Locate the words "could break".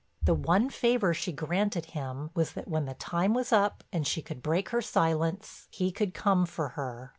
4.23-4.69